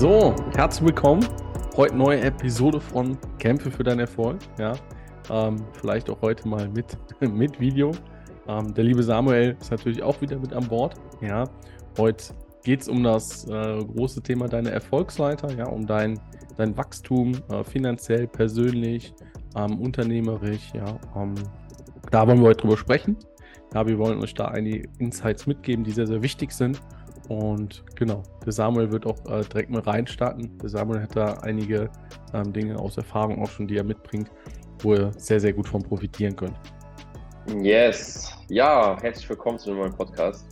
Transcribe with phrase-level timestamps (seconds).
[0.00, 1.22] So, herzlich willkommen.
[1.76, 4.38] Heute neue Episode von Kämpfe für deinen Erfolg.
[4.58, 4.72] Ja,
[5.28, 7.92] ähm, vielleicht auch heute mal mit, mit Video.
[8.48, 10.94] Ähm, der liebe Samuel ist natürlich auch wieder mit an Bord.
[11.20, 11.44] Ja,
[11.98, 12.32] heute
[12.64, 16.18] geht es um das äh, große Thema deiner Erfolgsleiter, ja, um dein,
[16.56, 19.12] dein Wachstum, äh, finanziell, persönlich,
[19.54, 20.98] ähm, unternehmerisch, ja.
[21.14, 21.34] Ähm,
[22.10, 23.18] da wollen wir heute drüber sprechen.
[23.74, 26.80] Ja, wir wollen euch da einige Insights mitgeben, die sehr, sehr wichtig sind.
[27.30, 30.58] Und genau, der Samuel wird auch äh, direkt mal reinstarten.
[30.58, 31.88] Der Samuel hat da einige
[32.34, 34.28] ähm, Dinge aus Erfahrung auch schon, die er mitbringt,
[34.80, 36.56] wo ihr sehr, sehr gut von profitieren könnt.
[37.62, 40.44] Yes, ja, herzlich willkommen zu einem neuen Podcast.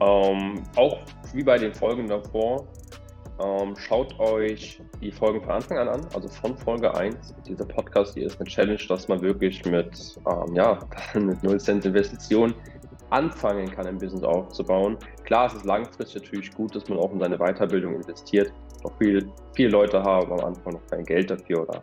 [0.00, 0.98] Ähm, auch
[1.34, 2.66] wie bei den Folgen davor,
[3.40, 7.32] ähm, schaut euch die Folgen von Anfang an an, also von Folge 1.
[7.46, 10.80] Dieser Podcast hier ist eine Challenge, dass man wirklich mit, ähm, ja,
[11.14, 12.52] mit 0 Cent Investition
[13.12, 14.96] anfangen kann, ein Business aufzubauen.
[15.24, 18.52] Klar, es ist langfristig natürlich gut, dass man auch in seine Weiterbildung investiert.
[18.84, 21.82] Auch viele, viele Leute haben am Anfang noch kein Geld dafür oder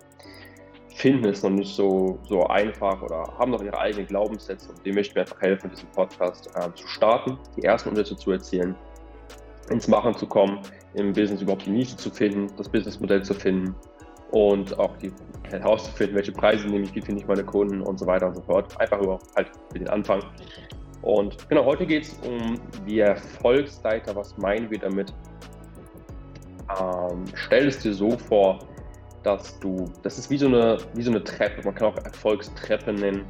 [0.96, 4.96] finden es noch nicht so, so einfach oder haben noch ihre eigenen Glaubenssätze und dem
[4.96, 8.76] möchten wir einfach helfen, diesen Podcast äh, zu starten, die ersten Umsätze zu erzielen,
[9.70, 10.60] ins Machen zu kommen,
[10.96, 13.74] im Business überhaupt die Nische zu finden, das Businessmodell zu finden
[14.32, 15.12] und auch die,
[15.50, 18.42] herauszufinden, welche Preise nehme ich, wie finde ich meine Kunden und so weiter und so
[18.42, 18.80] fort.
[18.80, 20.22] Einfach über halt für den Anfang.
[21.02, 24.16] Und genau, heute geht es um die Erfolgsleiter.
[24.16, 25.14] Was meinen wir damit?
[26.80, 28.60] Ähm, stell es dir so vor,
[29.24, 32.94] dass du, das ist wie so, eine, wie so eine Treppe, man kann auch Erfolgstreppe
[32.94, 33.26] nennen.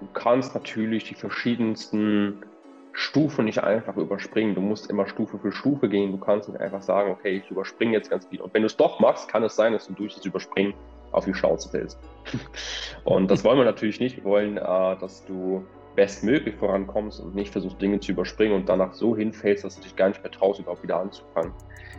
[0.00, 2.42] Du kannst natürlich die verschiedensten
[2.92, 4.54] Stufen nicht einfach überspringen.
[4.54, 6.10] Du musst immer Stufe für Stufe gehen.
[6.10, 8.40] Du kannst nicht einfach sagen, okay, ich überspringe jetzt ganz viel.
[8.40, 10.74] Und wenn du es doch machst, kann es sein, dass du durch das Überspringen
[11.12, 11.98] auf die Schnauze fällst.
[13.04, 14.16] Und das wollen wir natürlich nicht.
[14.16, 14.60] Wir wollen, äh,
[14.98, 15.64] dass du
[15.98, 19.96] bestmöglich vorankommst und nicht versuchst, Dinge zu überspringen und danach so hinfällst, dass du dich
[19.96, 21.52] gar nicht mehr traust, überhaupt wieder anzufangen.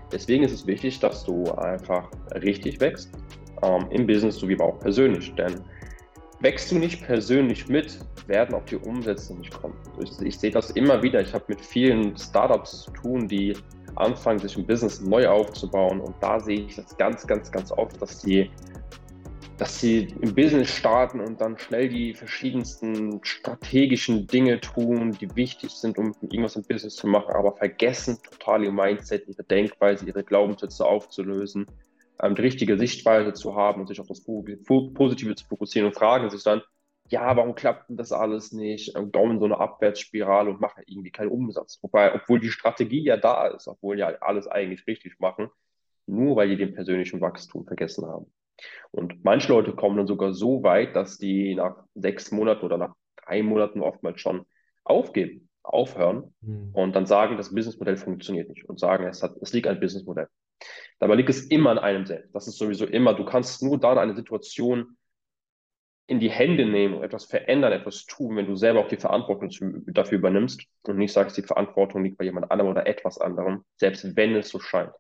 [0.10, 2.10] Deswegen ist es wichtig, dass du einfach
[2.42, 3.12] richtig wächst,
[3.62, 5.36] ähm, im Business sowie aber auch persönlich.
[5.36, 5.54] Denn
[6.40, 9.76] wächst du nicht persönlich mit, werden auch die Umsätze nicht kommen.
[10.02, 11.20] Ich, ich sehe das immer wieder.
[11.20, 13.54] Ich habe mit vielen Startups zu tun, die
[13.96, 16.00] anfangen, sich ein Business neu aufzubauen.
[16.00, 18.50] Und da sehe ich das ganz, ganz, ganz oft, dass die
[19.59, 25.72] dass sie im Business starten und dann schnell die verschiedensten strategischen Dinge tun, die wichtig
[25.72, 30.24] sind, um irgendwas im Business zu machen, aber vergessen total ihr Mindset, ihre Denkweise, ihre
[30.24, 31.66] Glaubenssätze aufzulösen,
[32.24, 36.30] ähm, die richtige Sichtweise zu haben und sich auf das Positive zu fokussieren und fragen
[36.30, 36.62] sich dann,
[37.09, 38.96] ja, warum klappt denn das alles nicht?
[38.96, 41.80] Und kommen so eine Abwärtsspirale und machen irgendwie keinen Umsatz.
[41.81, 45.50] Wobei, obwohl die Strategie ja da ist, obwohl ja alles eigentlich richtig machen,
[46.09, 48.31] nur weil die den persönlichen Wachstum vergessen haben.
[48.92, 52.96] Und manche Leute kommen dann sogar so weit, dass die nach sechs Monaten oder nach
[53.16, 54.46] drei Monaten oftmals schon
[54.84, 56.72] aufgeben, aufhören mhm.
[56.74, 60.28] und dann sagen, das Businessmodell funktioniert nicht und sagen, es, hat, es liegt ein Businessmodell.
[61.00, 62.36] Dabei liegt es immer an einem selbst.
[62.36, 64.98] Das ist sowieso immer, du kannst nur dann eine Situation
[66.08, 69.52] in die Hände nehmen und etwas verändern, etwas tun, wenn du selber auch die Verantwortung
[69.86, 74.16] dafür übernimmst und nicht sagst, die Verantwortung liegt bei jemand anderem oder etwas anderem, selbst
[74.16, 74.92] wenn es so scheint.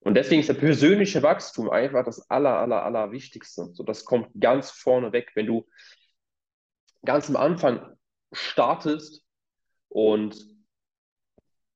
[0.00, 3.70] Und deswegen ist der persönliche Wachstum einfach das aller, aller, aller Wichtigste.
[3.72, 5.66] So, das kommt ganz vorne weg, wenn du
[7.04, 7.96] ganz am Anfang
[8.32, 9.24] startest
[9.88, 10.36] und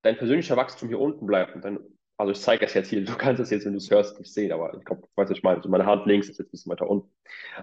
[0.03, 1.55] dein persönlicher Wachstum hier unten bleibt.
[1.55, 1.79] Und dann,
[2.17, 4.33] also ich zeige es jetzt hier, du kannst es jetzt, wenn du es hörst, nicht
[4.33, 6.73] sehen, aber ich glaube, weißt ich meine, also meine Hand links ist jetzt ein bisschen
[6.73, 7.11] weiter unten.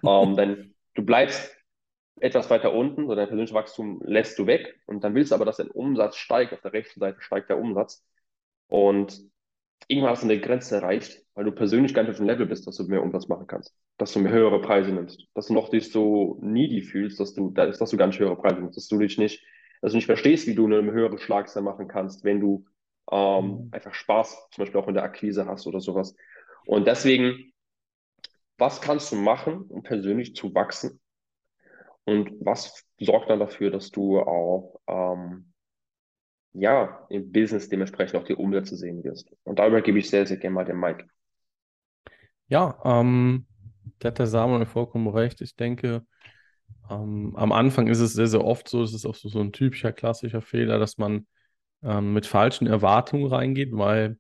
[0.06, 1.56] ähm, dann, du bleibst
[2.20, 5.46] etwas weiter unten, so dein persönliches Wachstum lässt du weg und dann willst du aber,
[5.46, 6.54] dass dein Umsatz steigt.
[6.54, 8.06] Auf der rechten Seite steigt der Umsatz.
[8.68, 9.22] Und
[9.88, 12.68] irgendwann hast du eine Grenze erreicht, weil du persönlich gar nicht auf dem Level bist,
[12.68, 15.70] dass du mehr Umsatz machen kannst, dass du mehr höhere Preise nimmst, dass du noch
[15.70, 18.98] dich so needy fühlst, dass du, dass du gar nicht höhere Preise nimmst, dass du
[18.98, 19.44] dich nicht,
[19.82, 22.66] dass du nicht verstehst, wie du eine höhere Schlagzahl machen kannst, wenn du
[23.12, 23.70] ähm, mhm.
[23.72, 26.16] einfach Spaß zum Beispiel auch in der Akquise hast oder sowas.
[26.66, 27.54] Und deswegen,
[28.58, 31.00] was kannst du machen, um persönlich zu wachsen?
[32.06, 35.54] Und was sorgt dann dafür, dass du auch ähm,
[36.54, 39.32] ja, im Business dementsprechend auch die Umsätze sehen wirst.
[39.44, 41.06] Und darüber gebe ich sehr, sehr gerne mal den Mike.
[42.48, 43.46] Ja, ähm,
[44.00, 45.42] da hat der Samuel vollkommen recht.
[45.42, 46.06] Ich denke,
[46.90, 49.52] ähm, am Anfang ist es sehr, sehr oft so, es ist auch so, so ein
[49.52, 51.28] typischer klassischer Fehler, dass man
[51.84, 54.18] ähm, mit falschen Erwartungen reingeht, weil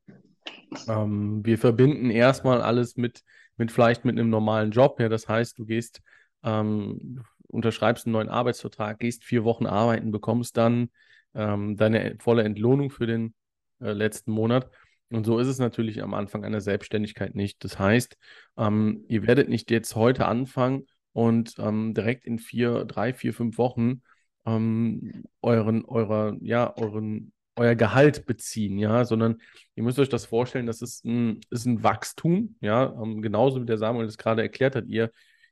[0.87, 3.23] ähm, wir verbinden erstmal alles mit,
[3.57, 4.99] mit vielleicht mit einem normalen Job.
[4.99, 6.01] Ja, das heißt, du gehst,
[6.43, 10.89] ähm, unterschreibst einen neuen Arbeitsvertrag, gehst vier Wochen arbeiten, bekommst dann
[11.33, 13.33] ähm, deine volle Entlohnung für den
[13.81, 14.69] äh, letzten Monat.
[15.11, 17.63] Und so ist es natürlich am Anfang einer Selbstständigkeit nicht.
[17.63, 18.17] Das heißt,
[18.57, 23.57] ähm, ihr werdet nicht jetzt heute anfangen und ähm, direkt in vier, drei, vier, fünf
[23.57, 24.01] Wochen
[24.45, 29.41] ähm, euren, eurer, ja, euren euer Gehalt beziehen, ja, sondern
[29.75, 33.65] ihr müsst euch das vorstellen, das ist ein, ist ein Wachstum, ja, ähm, genauso wie
[33.65, 34.85] der Samuel das gerade erklärt hat.
[34.87, 35.11] Ihr,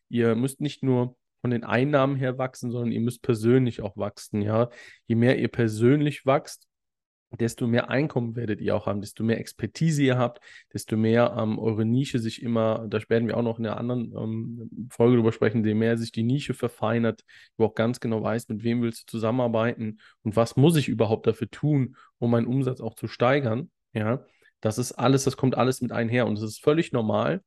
[0.10, 4.42] ihr müsst nicht nur von den Einnahmen her wachsen, sondern ihr müsst persönlich auch wachsen,
[4.42, 4.70] ja.
[5.08, 6.68] Je mehr ihr persönlich wächst,
[7.32, 10.40] desto mehr Einkommen werdet ihr auch haben, desto mehr Expertise ihr habt,
[10.74, 14.14] desto mehr ähm, eure Nische sich immer, da werden wir auch noch in einer anderen
[14.18, 17.24] ähm, Folge drüber sprechen, je mehr sich die Nische verfeinert,
[17.58, 21.28] du auch ganz genau weißt, mit wem willst du zusammenarbeiten und was muss ich überhaupt
[21.28, 24.26] dafür tun, um meinen Umsatz auch zu steigern, ja,
[24.62, 27.42] das ist alles, das kommt alles mit einher und es ist völlig normal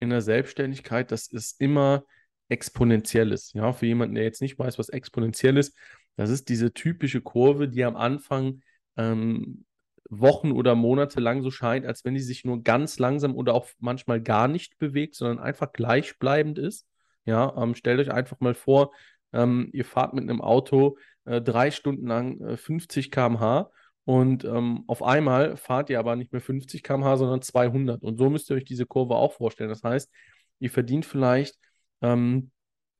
[0.00, 2.04] in der Selbstständigkeit, dass es immer
[2.52, 5.74] exponentiell ist, ja, für jemanden, der jetzt nicht weiß, was exponentiell ist,
[6.16, 8.62] das ist diese typische Kurve, die am Anfang
[8.96, 9.64] ähm,
[10.10, 13.68] Wochen oder Monate lang so scheint, als wenn die sich nur ganz langsam oder auch
[13.78, 16.86] manchmal gar nicht bewegt, sondern einfach gleichbleibend ist.
[17.24, 18.92] Ja, ähm, stellt euch einfach mal vor,
[19.32, 23.70] ähm, ihr fahrt mit einem Auto äh, drei Stunden lang äh, 50 km/h
[24.04, 28.02] und ähm, auf einmal fahrt ihr aber nicht mehr 50 km/h, sondern 200.
[28.02, 29.70] Und so müsst ihr euch diese Kurve auch vorstellen.
[29.70, 30.12] Das heißt,
[30.58, 31.56] ihr verdient vielleicht
[32.02, 32.50] ähm,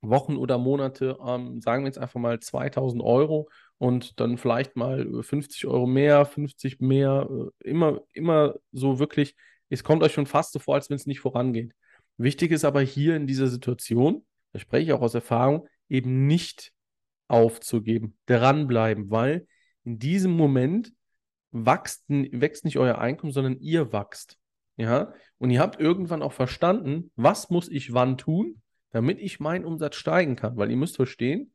[0.01, 5.23] Wochen oder Monate, ähm, sagen wir jetzt einfach mal 2000 Euro und dann vielleicht mal
[5.23, 9.37] 50 Euro mehr, 50 mehr, äh, immer, immer so wirklich,
[9.69, 11.73] es kommt euch schon fast so vor, als wenn es nicht vorangeht.
[12.17, 16.73] Wichtig ist aber hier in dieser Situation, da spreche ich auch aus Erfahrung, eben nicht
[17.29, 19.47] aufzugeben, dranbleiben, weil
[19.85, 20.93] in diesem Moment
[21.53, 24.39] wächst, wächst nicht euer Einkommen, sondern ihr wächst.
[24.77, 29.65] Ja, und ihr habt irgendwann auch verstanden, was muss ich wann tun, damit ich meinen
[29.65, 31.53] Umsatz steigen kann, weil ihr müsst verstehen,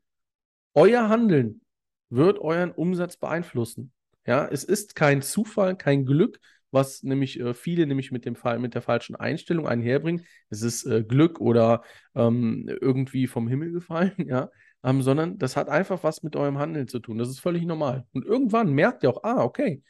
[0.73, 1.61] euer Handeln
[2.09, 3.91] wird euren Umsatz beeinflussen.
[4.25, 6.39] Ja, es ist kein Zufall, kein Glück,
[6.71, 10.25] was nämlich äh, viele nämlich mit dem Fall mit der falschen Einstellung einherbringen.
[10.49, 14.49] Es ist äh, Glück oder ähm, irgendwie vom Himmel gefallen, ja,
[14.83, 17.17] ähm, sondern das hat einfach was mit eurem Handeln zu tun.
[17.17, 18.05] Das ist völlig normal.
[18.13, 19.81] Und irgendwann merkt ihr auch, ah, okay,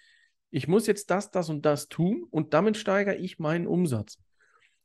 [0.49, 4.19] ich muss jetzt das, das und das tun und damit steigere ich meinen Umsatz.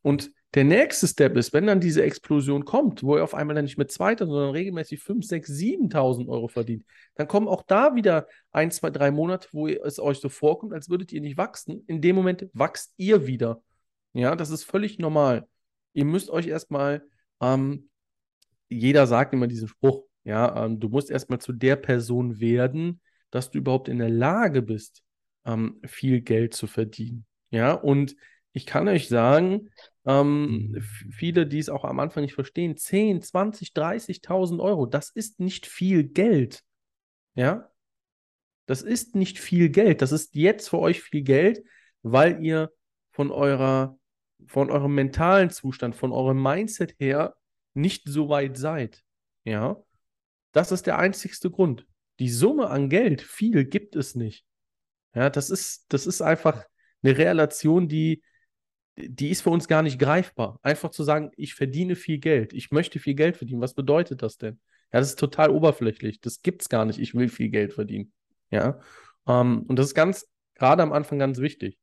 [0.00, 3.64] Und der nächste Step ist, wenn dann diese Explosion kommt, wo ihr auf einmal dann
[3.64, 6.84] nicht mit 2.000, sondern regelmäßig 5, 6, 7.000 Euro verdient,
[7.14, 10.90] dann kommen auch da wieder ein, zwei, drei Monate, wo es euch so vorkommt, als
[10.90, 11.84] würdet ihr nicht wachsen.
[11.86, 13.62] In dem Moment wachst ihr wieder.
[14.12, 15.48] Ja, das ist völlig normal.
[15.94, 17.02] Ihr müsst euch erstmal,
[17.40, 17.88] ähm,
[18.68, 23.00] jeder sagt immer diesen Spruch, ja, ähm, du musst erstmal zu der Person werden,
[23.30, 25.02] dass du überhaupt in der Lage bist,
[25.46, 27.24] ähm, viel Geld zu verdienen.
[27.50, 28.16] Ja, und
[28.52, 29.70] ich kann euch sagen,
[30.04, 30.80] ähm, mhm.
[30.80, 35.66] viele, die es auch am Anfang nicht verstehen, 10, 20, 30.000 Euro, das ist nicht
[35.66, 36.62] viel Geld.
[37.34, 37.70] Ja?
[38.66, 40.02] Das ist nicht viel Geld.
[40.02, 41.62] Das ist jetzt für euch viel Geld,
[42.02, 42.72] weil ihr
[43.10, 43.98] von eurer,
[44.46, 47.36] von eurem mentalen Zustand, von eurem Mindset her
[47.74, 49.02] nicht so weit seid.
[49.44, 49.82] Ja?
[50.52, 51.86] Das ist der einzigste Grund.
[52.18, 54.44] Die Summe an Geld, viel gibt es nicht.
[55.14, 56.64] Ja, das ist, das ist einfach
[57.02, 58.22] eine Relation, die,
[58.96, 60.58] die ist für uns gar nicht greifbar.
[60.62, 64.38] Einfach zu sagen, ich verdiene viel Geld, ich möchte viel Geld verdienen, was bedeutet das
[64.38, 64.60] denn?
[64.92, 66.20] Ja, das ist total oberflächlich.
[66.20, 66.98] Das gibt es gar nicht.
[66.98, 68.12] Ich will viel Geld verdienen.
[68.50, 68.78] Ja.
[69.26, 71.78] Ähm, und das ist ganz, gerade am Anfang ganz wichtig.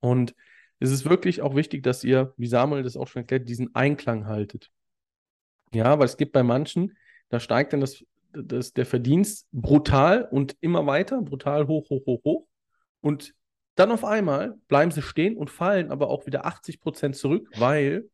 [0.00, 0.34] Und
[0.80, 4.26] es ist wirklich auch wichtig, dass ihr, wie Samuel das auch schon erklärt, diesen Einklang
[4.26, 4.70] haltet.
[5.72, 6.96] Ja, weil es gibt bei manchen,
[7.28, 12.24] da steigt dann das, das, der Verdienst brutal und immer weiter, brutal hoch, hoch, hoch,
[12.24, 12.46] hoch.
[13.00, 13.34] Und
[13.78, 18.10] dann auf einmal bleiben sie stehen und fallen aber auch wieder 80 Prozent zurück, weil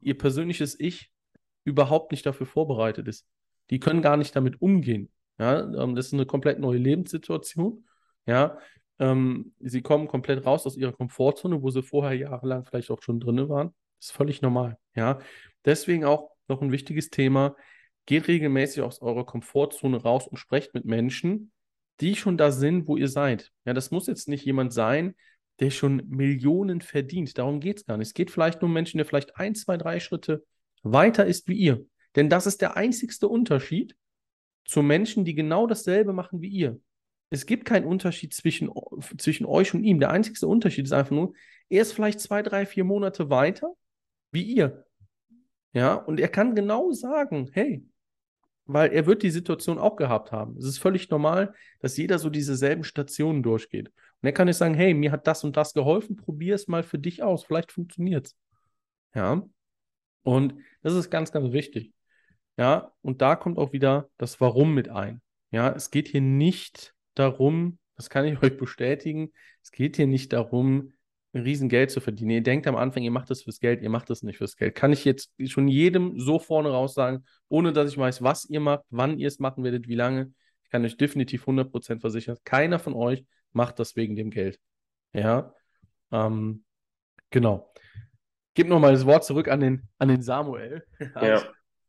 [0.00, 1.10] ihr persönliches Ich
[1.64, 3.26] überhaupt nicht dafür vorbereitet ist.
[3.70, 5.10] Die können gar nicht damit umgehen.
[5.38, 7.84] Ja, ähm, das ist eine komplett neue Lebenssituation.
[8.26, 8.58] Ja,
[8.98, 13.20] ähm, sie kommen komplett raus aus ihrer Komfortzone, wo sie vorher jahrelang vielleicht auch schon
[13.20, 13.74] drin waren.
[13.98, 14.78] Das ist völlig normal.
[14.94, 15.18] Ja,
[15.64, 17.54] deswegen auch noch ein wichtiges Thema.
[18.06, 21.52] Geht regelmäßig aus eurer Komfortzone raus und sprecht mit Menschen,
[22.00, 23.50] die schon da sind, wo ihr seid.
[23.64, 25.14] Ja, das muss jetzt nicht jemand sein,
[25.60, 27.36] der schon Millionen verdient.
[27.38, 28.08] Darum geht es gar nicht.
[28.08, 30.44] Es geht vielleicht nur um Menschen, der vielleicht ein, zwei, drei Schritte
[30.82, 31.84] weiter ist wie ihr.
[32.16, 33.96] Denn das ist der einzigste Unterschied
[34.64, 36.80] zu Menschen, die genau dasselbe machen wie ihr.
[37.30, 38.70] Es gibt keinen Unterschied zwischen,
[39.16, 40.00] zwischen euch und ihm.
[40.00, 41.32] Der einzigste Unterschied ist einfach nur,
[41.68, 43.72] er ist vielleicht zwei, drei, vier Monate weiter
[44.30, 44.84] wie ihr.
[45.72, 47.86] Ja, und er kann genau sagen, hey,
[48.72, 50.56] weil er wird die Situation auch gehabt haben.
[50.56, 53.88] Es ist völlig normal, dass jeder so dieselben Stationen durchgeht.
[53.88, 56.82] Und er kann nicht sagen, hey, mir hat das und das geholfen, probier es mal
[56.82, 58.36] für dich aus, vielleicht funktioniert es.
[59.14, 59.42] Ja.
[60.22, 61.92] Und das ist ganz, ganz wichtig.
[62.56, 65.20] Ja, und da kommt auch wieder das Warum mit ein.
[65.50, 70.32] Ja, es geht hier nicht darum, das kann ich euch bestätigen, es geht hier nicht
[70.32, 70.92] darum,
[71.32, 72.30] ein Riesengeld zu verdienen.
[72.30, 74.74] Ihr denkt am Anfang, ihr macht das fürs Geld, ihr macht das nicht fürs Geld.
[74.74, 78.60] Kann ich jetzt schon jedem so vorne raus sagen, ohne dass ich weiß, was ihr
[78.60, 80.32] macht, wann ihr es machen werdet, wie lange.
[80.64, 84.58] Ich kann euch definitiv 100% versichern, keiner von euch macht das wegen dem Geld.
[85.12, 85.54] Ja,
[86.10, 86.64] ähm,
[87.30, 87.72] genau.
[88.54, 90.84] Gib nochmal das Wort zurück an den, an den Samuel.
[91.20, 91.42] Ja.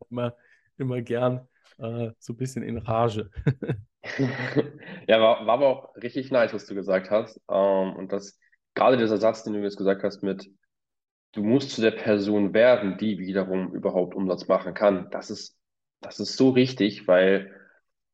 [0.10, 0.36] immer,
[0.78, 1.48] immer gern
[1.78, 3.30] äh, so ein bisschen in Rage.
[5.08, 7.40] ja, war, war aber auch richtig nice, was du gesagt hast.
[7.50, 8.38] Ähm, und das,
[8.76, 10.50] gerade dieser Satz, den du jetzt gesagt hast, mit
[11.34, 15.10] du musst zu der Person werden, die wiederum überhaupt Umsatz machen kann.
[15.12, 15.58] Das ist,
[16.02, 17.52] das ist so richtig, weil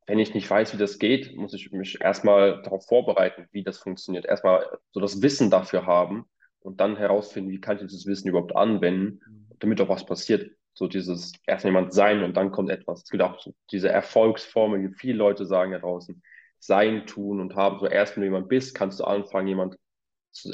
[0.07, 3.77] wenn ich nicht weiß, wie das geht, muss ich mich erstmal darauf vorbereiten, wie das
[3.77, 4.25] funktioniert.
[4.25, 6.25] Erstmal so das Wissen dafür haben
[6.61, 9.19] und dann herausfinden, wie kann ich dieses Wissen überhaupt anwenden,
[9.59, 10.51] damit auch was passiert.
[10.73, 13.03] So dieses erst jemand sein und dann kommt etwas.
[13.03, 16.23] Es gibt auch so diese Erfolgsformel, die viele Leute sagen da draußen.
[16.57, 17.79] Sein, tun und haben.
[17.79, 19.77] So erst wenn du jemand bist, kannst du anfangen, jemand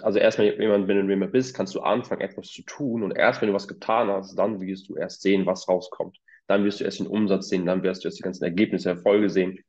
[0.02, 3.42] also erstmal jemand, wenn du jemand bist, kannst du anfangen, etwas zu tun und erst
[3.42, 6.18] wenn du was getan hast, dann wirst du erst sehen, was rauskommt.
[6.48, 9.30] Dann wirst du erst den Umsatz sehen, dann wirst du erst die ganzen Ergebnisse, Erfolge
[9.30, 9.60] sehen.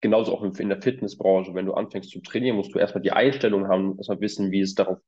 [0.00, 1.54] Genauso auch in der Fitnessbranche.
[1.54, 4.74] Wenn du anfängst zu trainieren, musst du erstmal die Einstellung haben, erstmal wissen, wie es
[4.74, 4.98] darauf,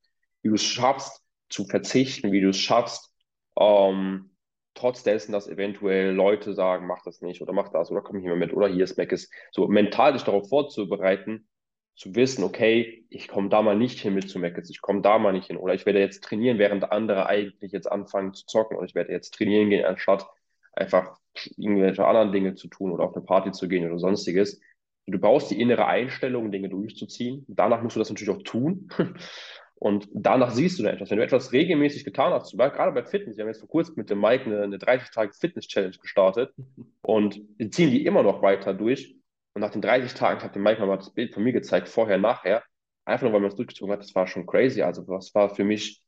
[0.42, 3.12] wie du es schaffst, zu verzichten, wie du es schaffst,
[3.58, 4.30] ähm,
[4.74, 8.30] trotz dessen, dass eventuell Leute sagen, mach das nicht oder mach das oder komm hier
[8.30, 11.48] mal mit oder hier ist Mac ist, so mental dich darauf vorzubereiten,
[11.98, 15.18] zu wissen, okay, ich komme da mal nicht hin mit zu Meckes, ich komme da
[15.18, 15.56] mal nicht hin.
[15.56, 18.76] Oder ich werde jetzt trainieren, während andere eigentlich jetzt anfangen zu zocken.
[18.76, 20.28] Oder ich werde jetzt trainieren gehen, anstatt
[20.72, 21.18] einfach
[21.56, 24.60] irgendwelche anderen Dinge zu tun oder auf eine Party zu gehen oder sonstiges.
[25.06, 27.44] Du brauchst die innere Einstellung, Dinge durchzuziehen.
[27.48, 28.88] Danach musst du das natürlich auch tun.
[29.74, 31.10] Und danach siehst du dann etwas.
[31.10, 34.10] Wenn du etwas regelmäßig getan hast, gerade bei Fitness, wir haben jetzt vor kurzem mit
[34.10, 36.52] dem Mike eine, eine 30-Tage-Fitness-Challenge gestartet
[37.02, 37.40] und
[37.70, 39.17] ziehen die immer noch weiter durch.
[39.58, 41.88] Und nach den 30 Tagen, ich habe dem Mike mal das Bild von mir gezeigt,
[41.88, 42.62] vorher, nachher,
[43.04, 44.82] einfach nur, weil man es durchgezogen hat, das war schon crazy.
[44.82, 46.00] Also das war für mich,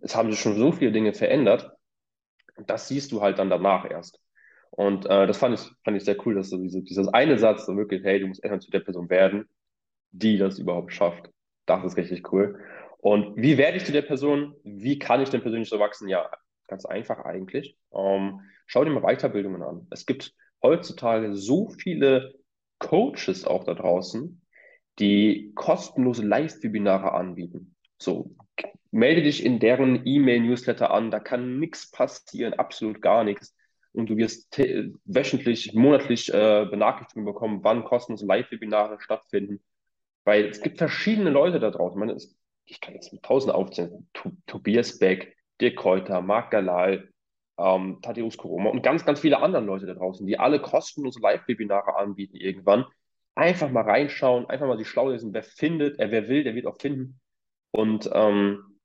[0.00, 1.70] es haben sich schon so viele Dinge verändert.
[2.56, 4.18] Und das siehst du halt dann danach erst.
[4.70, 7.66] Und äh, das fand ich, fand ich sehr cool, dass so diese, dieses eine Satz
[7.66, 9.48] so wirklich, hey, du musst erstmal zu der Person werden,
[10.10, 11.30] die das überhaupt schafft.
[11.64, 12.58] Das ist richtig cool.
[12.98, 14.56] Und wie werde ich zu der Person?
[14.64, 16.08] Wie kann ich denn persönlich so wachsen?
[16.08, 16.28] Ja,
[16.66, 17.76] ganz einfach eigentlich.
[17.94, 19.86] Ähm, schau dir mal Weiterbildungen an.
[19.92, 22.34] Es gibt heutzutage so viele
[22.78, 24.40] Coaches auch da draußen,
[24.98, 27.74] die kostenlose Live-Webinare anbieten.
[27.98, 28.34] So,
[28.90, 33.54] melde dich in deren E-Mail-Newsletter an, da kann nichts passieren, absolut gar nichts.
[33.92, 34.58] Und du wirst
[35.04, 39.62] wöchentlich, monatlich äh, Benachrichtigungen bekommen, wann kostenlose Live-Webinare stattfinden.
[40.24, 41.96] Weil es gibt verschiedene Leute da draußen.
[41.96, 42.20] Ich, meine,
[42.66, 44.08] ich kann jetzt mit tausend aufzählen.
[44.46, 47.08] Tobias Beck, Dirk Kräuter, Marc Galal,
[47.58, 51.96] ähm, Thaddeus Koroma und ganz, ganz viele andere Leute da draußen, die alle kostenlose Live-Webinare
[51.96, 52.84] anbieten irgendwann.
[53.34, 55.34] Einfach mal reinschauen, einfach mal die schlau lesen.
[55.34, 57.20] Wer findet, äh, wer will, der wird auch finden.
[57.70, 58.78] Und ähm,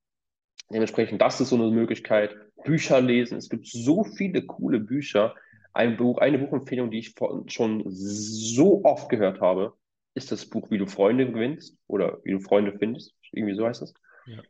[0.70, 2.36] dementsprechend, das ist so eine Möglichkeit.
[2.63, 3.38] Bücher lesen.
[3.38, 5.36] Es gibt so viele coole Bücher.
[5.74, 7.16] Ein Buch, eine Buchempfehlung, die ich
[7.48, 9.74] schon so oft gehört habe,
[10.13, 13.16] ist das Buch Wie du Freunde gewinnst oder Wie du Freunde findest.
[13.32, 13.94] Irgendwie so heißt es.
[14.25, 14.42] Ja.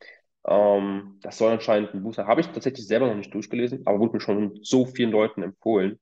[0.48, 2.28] Ähm, das soll anscheinend ein Buch sein.
[2.28, 6.00] Habe ich tatsächlich selber noch nicht durchgelesen, aber wurde mir schon so vielen Leuten empfohlen.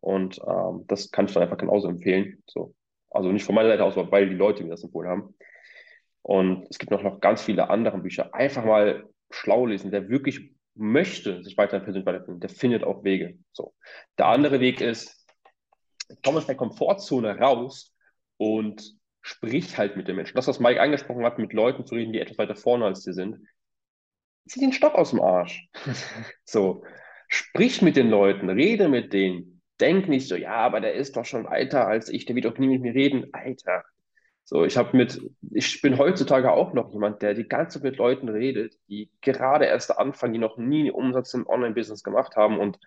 [0.00, 2.42] Und ähm, das kann ich dann einfach genauso empfehlen.
[2.46, 2.74] So.
[3.10, 5.34] Also nicht von meiner Seite aus, aber weil die Leute mir das empfohlen haben.
[6.22, 8.34] Und es gibt noch, noch ganz viele andere Bücher.
[8.34, 13.38] Einfach mal schlau lesen, der wirklich möchte sich weiter persönlich weiterbilden, der findet auch Wege.
[13.52, 13.74] So.
[14.18, 15.26] Der andere Weg ist,
[16.24, 17.94] komm aus der Komfortzone raus
[18.36, 20.36] und sprich halt mit den Menschen.
[20.36, 23.12] Das, was Mike angesprochen hat, mit Leuten zu reden, die etwas weiter vorne als sie
[23.12, 23.46] sind,
[24.50, 25.68] zieh den Stock aus dem Arsch.
[26.44, 26.84] so,
[27.28, 29.62] sprich mit den Leuten, rede mit denen.
[29.80, 32.58] Denk nicht so, ja, aber der ist doch schon weiter als ich, der wird doch
[32.58, 33.28] nie mit mir reden.
[33.32, 33.84] Alter.
[34.44, 37.96] So, ich habe mit, ich bin heutzutage auch noch jemand, der die ganze Zeit mit
[37.96, 42.78] Leuten redet, die gerade erst anfangen, die noch nie Umsatz im Online-Business gemacht haben und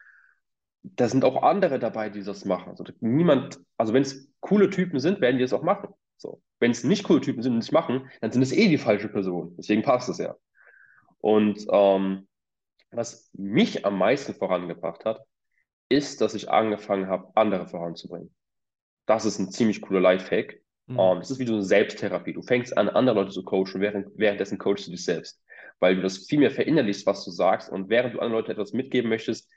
[0.84, 2.72] da sind auch andere dabei, die das machen.
[2.72, 5.93] Also niemand, also wenn es coole Typen sind, werden die es auch machen.
[6.17, 6.41] So.
[6.60, 9.08] Wenn es nicht coole Typen sind und es machen, dann sind es eh die falsche
[9.08, 9.55] Person.
[9.58, 10.36] Deswegen passt es ja.
[11.24, 12.27] Und ähm,
[12.92, 15.22] was mich am meisten vorangebracht hat,
[15.88, 18.36] ist, dass ich angefangen habe, andere voranzubringen.
[19.06, 20.60] Das ist ein ziemlich cooler Lifehack.
[20.88, 21.00] Mhm.
[21.00, 22.34] Ähm, das ist wie so eine Selbsttherapie.
[22.34, 25.42] Du fängst an, andere Leute zu coachen, während, währenddessen coachst du dich selbst.
[25.80, 27.70] Weil du das viel mehr verinnerlichst, was du sagst.
[27.70, 29.50] Und während du anderen Leuten etwas mitgeben möchtest,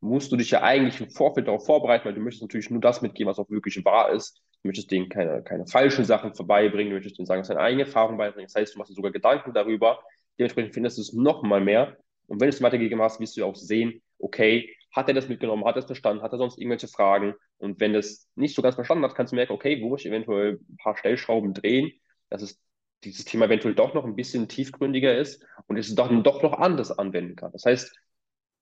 [0.00, 3.00] musst du dich ja eigentlich im Vorfeld darauf vorbereiten, weil du möchtest natürlich nur das
[3.00, 4.42] mitgeben, was auch wirklich wahr ist.
[4.62, 7.84] Du möchtest denen keine, keine falschen Sachen vorbeibringen, du möchtest denen sagen, dass deine eigene
[7.84, 8.46] Erfahrung beibringen.
[8.46, 10.00] Das heißt, du machst dir sogar Gedanken darüber,
[10.38, 11.96] Dementsprechend findest du es noch mal mehr.
[12.26, 15.64] Und wenn du es weitergegeben hast, wirst du auch sehen, okay, hat er das mitgenommen,
[15.64, 17.34] hat er es verstanden, hat er sonst irgendwelche Fragen?
[17.58, 20.06] Und wenn das nicht so ganz verstanden hat, kannst du merken, okay, wo muss ich
[20.06, 21.92] eventuell ein paar Stellschrauben drehen,
[22.30, 22.60] dass es
[23.02, 26.90] dieses Thema eventuell doch noch ein bisschen tiefgründiger ist und es doch, doch noch anders
[26.96, 27.52] anwenden kann.
[27.52, 27.94] Das heißt,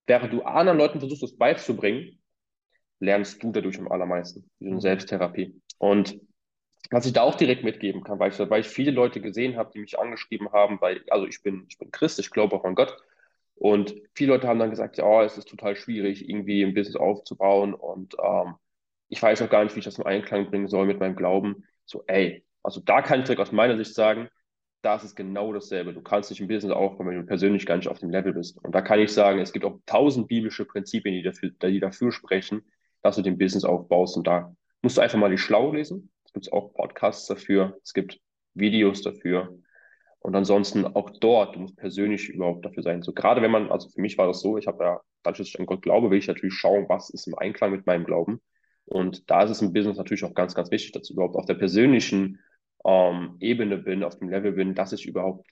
[0.06, 2.18] während du anderen Leuten versuchst, das beizubringen,
[2.98, 4.48] lernst du dadurch am allermeisten.
[4.60, 5.60] So eine Selbsttherapie.
[5.78, 6.18] Und
[6.90, 9.70] was ich da auch direkt mitgeben kann, weil ich, weil ich viele Leute gesehen habe,
[9.72, 12.74] die mich angeschrieben haben, weil, also ich bin, ich bin Christ, ich glaube auch an
[12.74, 12.96] Gott.
[13.54, 16.96] Und viele Leute haben dann gesagt, ja, oh, es ist total schwierig, irgendwie ein Business
[16.96, 18.54] aufzubauen und ähm,
[19.08, 21.64] ich weiß auch gar nicht, wie ich das im Einklang bringen soll mit meinem Glauben.
[21.84, 24.28] So, ey, also da kann ich direkt aus meiner Sicht sagen,
[24.82, 25.94] da ist genau dasselbe.
[25.94, 28.58] Du kannst nicht ein Business aufbauen, wenn du persönlich gar nicht auf dem Level bist.
[28.64, 32.10] Und da kann ich sagen, es gibt auch tausend biblische Prinzipien, die dafür, die dafür
[32.12, 32.62] sprechen,
[33.02, 34.16] dass du den Business aufbaust.
[34.16, 36.10] Und da musst du einfach mal die Schlau lesen.
[36.34, 37.78] Es gibt auch Podcasts dafür.
[37.82, 38.18] Es gibt
[38.54, 39.58] Videos dafür.
[40.20, 43.02] Und ansonsten auch dort, du musst persönlich überhaupt dafür sein.
[43.02, 45.48] So gerade wenn man, also für mich war das so, ich habe ja, dadurch, dass
[45.48, 48.40] ich an Gott glaube, will ich natürlich schauen, was ist im Einklang mit meinem Glauben.
[48.84, 51.46] Und da ist es im Business natürlich auch ganz, ganz wichtig, dass ich überhaupt auf
[51.46, 52.38] der persönlichen
[52.84, 55.46] ähm, Ebene bin, auf dem Level bin, dass ich überhaupt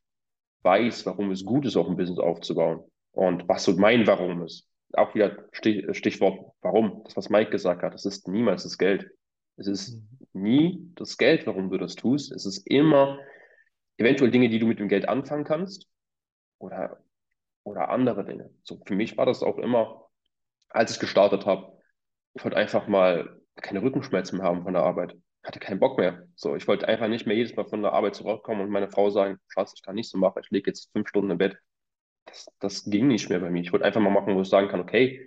[0.63, 4.69] weiß, warum es gut ist, auch ein Business aufzubauen und was so mein Warum ist.
[4.93, 9.11] Auch wieder Stich, Stichwort Warum, das was Mike gesagt hat, das ist niemals das Geld.
[9.57, 10.20] Es ist mhm.
[10.35, 12.33] Nie das Geld, warum du das tust.
[12.33, 13.19] Es ist immer
[13.97, 15.89] eventuell Dinge, die du mit dem Geld anfangen kannst
[16.59, 17.03] oder,
[17.65, 18.51] oder andere Dinge.
[18.63, 20.09] So, für mich war das auch immer,
[20.69, 21.79] als ich gestartet habe,
[22.35, 26.27] ich wollte einfach mal keine Rückenschmerzen mehr haben von der Arbeit hatte keinen Bock mehr.
[26.37, 29.11] So, ich wollte einfach nicht mehr jedes Mal von der Arbeit zurückkommen und meine Frau
[29.11, 31.57] sagen, Schatz, ich kann nicht so machen, ich lege jetzt fünf Stunden im Bett.
[32.27, 33.63] Das, das ging nicht mehr bei mir.
[33.63, 35.27] Ich wollte einfach mal machen, wo ich sagen kann, okay,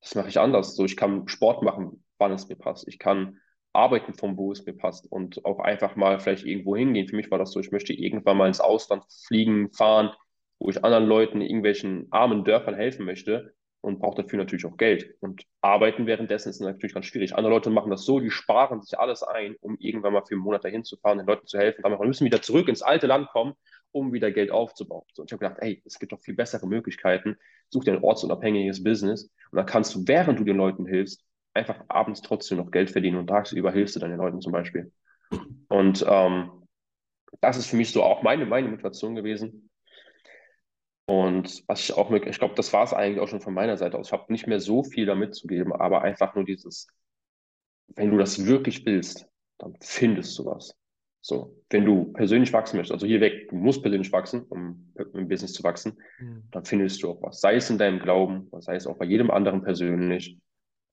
[0.00, 0.74] das mache ich anders.
[0.74, 2.88] So, ich kann Sport machen, wann es mir passt.
[2.88, 3.40] Ich kann
[3.74, 7.08] arbeiten vom wo es mir passt und auch einfach mal vielleicht irgendwo hingehen.
[7.08, 10.10] Für mich war das so, ich möchte irgendwann mal ins Ausland fliegen, fahren,
[10.58, 14.76] wo ich anderen Leuten in irgendwelchen armen Dörfern helfen möchte und braucht dafür natürlich auch
[14.76, 15.14] Geld.
[15.20, 17.34] Und arbeiten währenddessen ist natürlich ganz schwierig.
[17.36, 20.42] Andere Leute machen das so, die sparen sich alles ein, um irgendwann mal für einen
[20.42, 21.82] Monat dahin zu fahren, den Leuten zu helfen.
[21.82, 23.52] Dann müssen wieder zurück ins alte Land kommen,
[23.92, 25.04] um wieder Geld aufzubauen.
[25.18, 27.36] Und ich habe gedacht, ey, es gibt doch viel bessere Möglichkeiten.
[27.68, 31.84] Such dir ein ortsunabhängiges Business und dann kannst du, während du den Leuten hilfst, einfach
[31.88, 34.92] abends trotzdem noch Geld verdienen und tagsüber hilfst du dann den Leuten zum Beispiel.
[35.68, 36.50] Und ähm,
[37.40, 39.70] das ist für mich so auch meine, meine Motivation gewesen,
[41.06, 43.98] und was ich auch ich glaube, das war es eigentlich auch schon von meiner Seite
[43.98, 44.08] aus.
[44.08, 46.88] Ich habe nicht mehr so viel damit zu geben, aber einfach nur dieses,
[47.94, 49.26] wenn du das wirklich willst,
[49.58, 50.74] dann findest du was.
[51.20, 55.28] So, wenn du persönlich wachsen möchtest, also hier weg, du musst persönlich wachsen, um im
[55.28, 56.44] Business zu wachsen, mhm.
[56.50, 57.40] dann findest du auch was.
[57.40, 60.38] Sei es in deinem Glauben, sei es auch bei jedem anderen persönlich.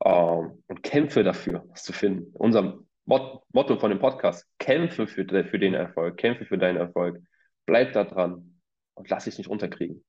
[0.03, 2.31] Ähm, und kämpfe dafür, was zu finden.
[2.33, 7.21] Unser Mot Motto von dem Podcast, kämpfe für, für den Erfolg, kämpfe für deinen Erfolg.
[7.65, 8.51] Bleib da dran,
[8.95, 10.03] und lass dich nicht unterkriegen.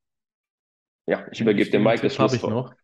[1.06, 2.32] Ja, ich übergebe dem Mike das Schluss.
[2.32, 2.74] habe ich noch.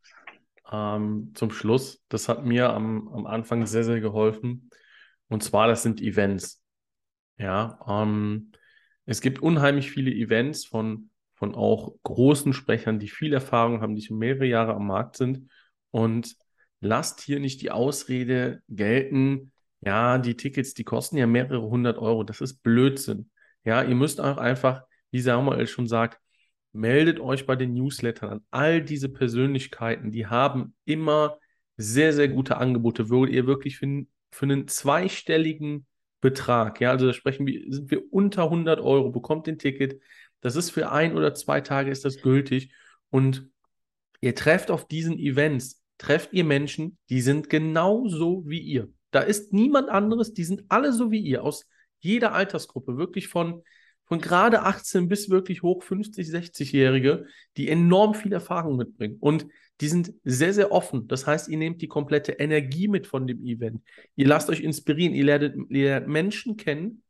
[0.70, 2.02] Ähm, zum Schluss.
[2.08, 4.70] Das hat mir am, am Anfang sehr, sehr geholfen.
[5.28, 6.62] Und zwar, das sind Events.
[7.38, 8.52] Ja, ähm,
[9.06, 14.02] es gibt unheimlich viele Events von, von auch großen Sprechern, die viel Erfahrung haben, die
[14.02, 15.48] schon mehrere Jahre am Markt sind.
[15.90, 16.34] Und
[16.80, 22.24] lasst hier nicht die Ausrede gelten, ja, die Tickets, die kosten ja mehrere hundert Euro.
[22.24, 23.30] Das ist Blödsinn.
[23.64, 26.20] Ja, ihr müsst auch einfach wie Samuel schon sagt,
[26.72, 28.44] meldet euch bei den Newslettern an.
[28.50, 31.38] All diese Persönlichkeiten, die haben immer
[31.76, 35.86] sehr, sehr gute Angebote, wo ihr wirklich für, für einen zweistelligen
[36.20, 40.02] Betrag, ja, also da sprechen wir, sind wir unter 100 Euro, bekommt den Ticket.
[40.40, 42.72] Das ist für ein oder zwei Tage ist das gültig
[43.10, 43.48] und
[44.20, 48.88] ihr trefft auf diesen Events, trefft ihr Menschen, die sind genauso wie ihr.
[49.10, 51.66] Da ist niemand anderes, die sind alle so wie ihr, aus
[52.00, 53.62] jeder Altersgruppe, wirklich von
[54.08, 57.26] von gerade 18 bis wirklich hoch 50, 60-Jährige,
[57.58, 59.18] die enorm viel Erfahrung mitbringen.
[59.20, 59.46] Und
[59.80, 61.06] die sind sehr, sehr offen.
[61.08, 63.82] Das heißt, ihr nehmt die komplette Energie mit von dem Event.
[64.16, 65.14] Ihr lasst euch inspirieren.
[65.14, 67.02] Ihr lernt, ihr lernt Menschen kennen,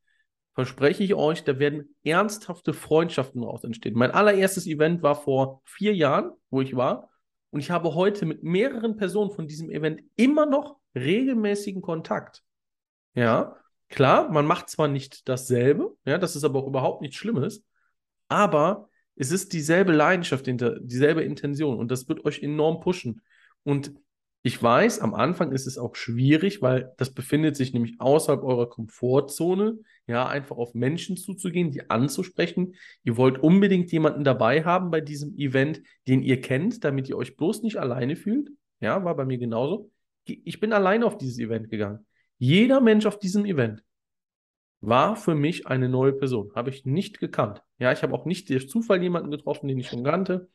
[0.54, 3.94] verspreche ich euch, da werden ernsthafte Freundschaften daraus entstehen.
[3.96, 7.10] Mein allererstes Event war vor vier Jahren, wo ich war.
[7.50, 12.42] Und ich habe heute mit mehreren Personen von diesem Event immer noch regelmäßigen Kontakt.
[13.14, 13.56] Ja.
[13.88, 17.64] Klar, man macht zwar nicht dasselbe, ja, das ist aber auch überhaupt nichts Schlimmes,
[18.28, 23.22] aber es ist dieselbe Leidenschaft, dieselbe Intention und das wird euch enorm pushen.
[23.62, 23.94] Und
[24.48, 28.66] ich weiß, am Anfang ist es auch schwierig, weil das befindet sich nämlich außerhalb eurer
[28.66, 32.74] Komfortzone, ja, einfach auf Menschen zuzugehen, die anzusprechen.
[33.04, 37.36] Ihr wollt unbedingt jemanden dabei haben bei diesem Event, den ihr kennt, damit ihr euch
[37.36, 38.48] bloß nicht alleine fühlt.
[38.80, 39.90] Ja, war bei mir genauso.
[40.24, 42.06] Ich bin alleine auf dieses Event gegangen.
[42.38, 43.84] Jeder Mensch auf diesem Event
[44.80, 46.52] war für mich eine neue Person.
[46.54, 47.62] Habe ich nicht gekannt.
[47.78, 50.48] Ja, ich habe auch nicht durch Zufall jemanden getroffen, den ich schon kannte.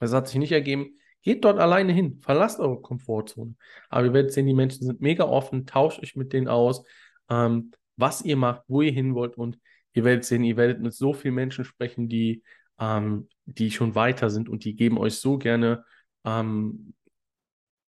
[0.00, 0.96] Das hat sich nicht ergeben.
[1.22, 2.20] Geht dort alleine hin.
[2.22, 3.54] Verlasst eure Komfortzone.
[3.88, 5.66] Aber ihr werdet sehen, die Menschen sind mega offen.
[5.66, 6.84] Tauscht euch mit denen aus,
[7.28, 9.36] ähm, was ihr macht, wo ihr hin wollt.
[9.36, 9.58] Und
[9.92, 12.42] ihr werdet sehen, ihr werdet mit so vielen Menschen sprechen, die,
[12.78, 15.84] ähm, die schon weiter sind und die geben euch so gerne
[16.24, 16.94] ähm,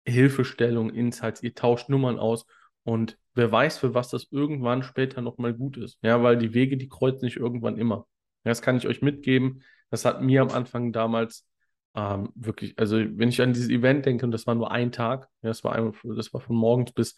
[0.06, 1.42] Hilfestellung, Insights.
[1.42, 2.46] Ihr tauscht Nummern aus
[2.82, 5.98] Und wer weiß, für was das irgendwann später nochmal gut ist.
[6.02, 8.06] Ja, weil die Wege, die kreuzen nicht irgendwann immer.
[8.42, 9.62] Das kann ich euch mitgeben.
[9.90, 11.46] Das hat mir am Anfang damals
[11.94, 15.28] ähm, wirklich, also wenn ich an dieses Event denke, und das war nur ein Tag,
[15.42, 17.14] ja, das war, ein, das war von morgens bis,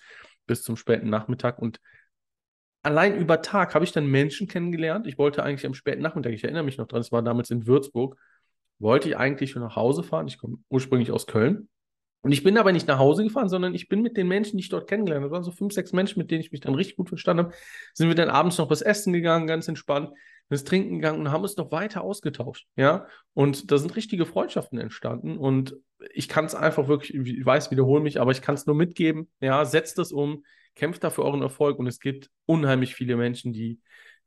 [0.46, 1.80] bis zum späten Nachmittag und
[2.82, 5.06] allein über Tag habe ich dann Menschen kennengelernt.
[5.06, 7.66] Ich wollte eigentlich am späten Nachmittag, ich erinnere mich noch dran, es war damals in
[7.66, 8.16] Würzburg,
[8.78, 10.28] wollte ich eigentlich schon nach Hause fahren.
[10.28, 11.68] Ich komme ursprünglich aus Köln.
[12.26, 14.64] Und ich bin aber nicht nach Hause gefahren, sondern ich bin mit den Menschen, die
[14.64, 16.74] ich dort kennengelernt habe, das waren so fünf, sechs Menschen, mit denen ich mich dann
[16.74, 17.54] richtig gut verstanden habe,
[17.94, 20.10] sind wir dann abends noch was essen gegangen, ganz entspannt
[20.48, 22.66] ins Trinken gegangen und haben uns noch weiter ausgetauscht.
[22.74, 25.38] Ja, und da sind richtige Freundschaften entstanden.
[25.38, 25.76] Und
[26.14, 29.30] ich kann es einfach wirklich, ich weiß, wiederhole mich, aber ich kann es nur mitgeben.
[29.38, 31.78] Ja, setzt das um, kämpft dafür euren Erfolg.
[31.78, 33.78] Und es gibt unheimlich viele Menschen, die,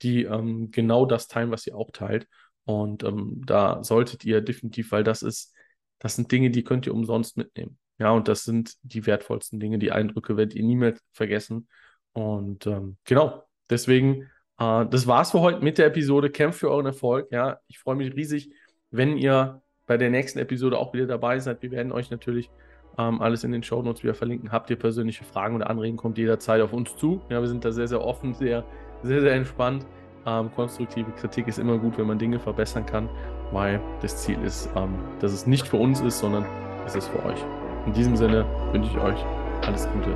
[0.03, 2.29] die ähm, genau das teilen, was ihr auch teilt.
[2.63, 5.53] Und ähm, da solltet ihr definitiv, weil das ist,
[5.99, 7.77] das sind Dinge, die könnt ihr umsonst mitnehmen.
[7.99, 11.67] Ja, und das sind die wertvollsten Dinge, die Eindrücke werdet ihr niemals vergessen.
[12.13, 16.29] Und ähm, genau, deswegen Uh, das war's für heute mit der Episode.
[16.29, 17.31] Kämpft für euren Erfolg.
[17.31, 18.51] Ja, ich freue mich riesig,
[18.91, 21.61] wenn ihr bei der nächsten Episode auch wieder dabei seid.
[21.61, 22.51] Wir werden euch natürlich
[22.97, 24.51] ähm, alles in den Show Notes wieder verlinken.
[24.51, 27.21] Habt ihr persönliche Fragen oder Anregungen, kommt jederzeit auf uns zu.
[27.29, 28.65] Ja, wir sind da sehr, sehr offen, sehr,
[29.01, 29.85] sehr, sehr entspannt.
[30.25, 33.09] Ähm, konstruktive Kritik ist immer gut, wenn man Dinge verbessern kann,
[33.53, 36.45] weil das Ziel ist, ähm, dass es nicht für uns ist, sondern
[36.85, 37.58] es ist für euch.
[37.85, 39.25] In diesem Sinne wünsche ich euch
[39.65, 40.15] alles Gute